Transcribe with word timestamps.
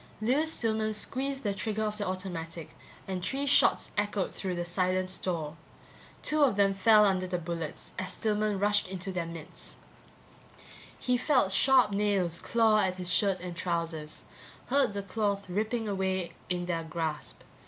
Lewis 0.19 0.53
Stillman 0.53 0.95
squeezed 0.95 1.43
the 1.43 1.53
trigger 1.53 1.83
of 1.83 1.99
the 1.99 2.07
automatic 2.07 2.75
and 3.07 3.23
three 3.23 3.45
shots 3.45 3.91
echoed 3.95 4.33
through 4.33 4.55
the 4.55 4.65
silent 4.65 5.11
store. 5.11 5.55
Two 6.23 6.41
of 6.41 6.55
them 6.55 6.73
fell 6.73 7.05
under 7.05 7.27
the 7.27 7.37
bullets 7.37 7.91
as 7.99 8.13
Stillman 8.13 8.57
rushed 8.57 8.87
into 8.87 9.11
their 9.11 9.27
midst. 9.27 9.77
He 10.97 11.17
felt 11.17 11.51
sharp 11.51 11.91
nails 11.91 12.39
claw 12.39 12.79
at 12.79 12.95
his 12.95 13.13
shirt 13.13 13.41
and 13.41 13.55
trousers, 13.55 14.23
heard 14.69 14.93
the 14.93 15.03
cloth 15.03 15.47
ripping 15.47 15.87
away 15.87 16.33
in 16.49 16.65
their 16.65 16.83
grasp. 16.83 17.41